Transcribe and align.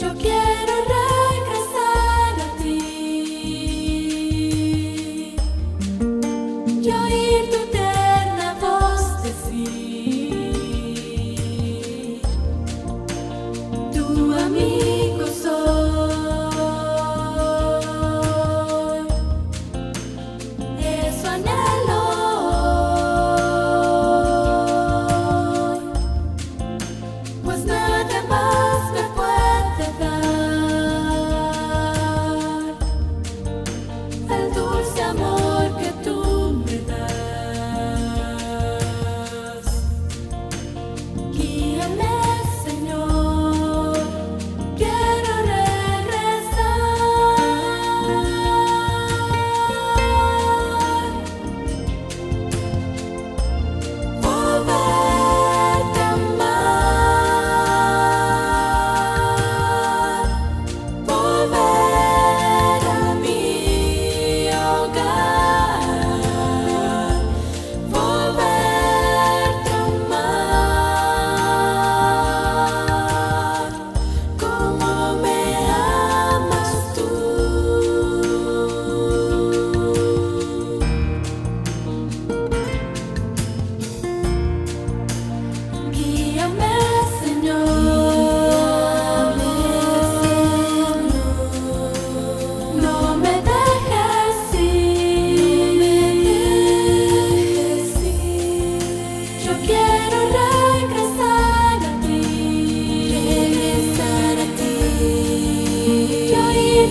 Yo 0.00 0.14
quiero 0.14 0.37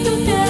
you 0.06 0.18
now. 0.26 0.47